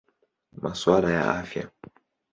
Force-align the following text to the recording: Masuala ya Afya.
Masuala 0.61 1.09
ya 1.11 1.23
Afya. 1.41 1.65